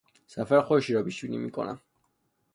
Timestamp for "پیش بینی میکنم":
1.03-1.81